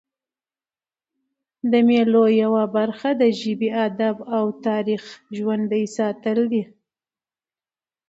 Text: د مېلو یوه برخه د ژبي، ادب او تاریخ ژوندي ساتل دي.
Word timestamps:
د 1.71 1.73
مېلو 1.87 2.25
یوه 2.43 2.63
برخه 2.75 3.09
د 3.21 3.23
ژبي، 3.39 3.69
ادب 3.87 4.15
او 4.35 4.45
تاریخ 4.65 5.03
ژوندي 5.37 5.83
ساتل 5.97 6.39
دي. 6.51 6.63